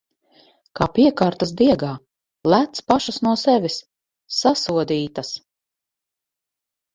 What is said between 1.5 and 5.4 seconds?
diegā... Lec pašas no sevis! Sasodītas!